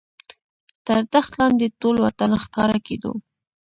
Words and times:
تر 0.85 0.97
دښت 1.13 1.31
لاندې 1.39 1.67
ټول 1.81 1.95
وطن 2.05 2.31
ښکاره 2.43 2.77
کېدو. 2.87 3.11